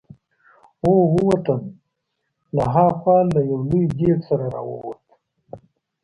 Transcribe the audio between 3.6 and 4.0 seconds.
لوی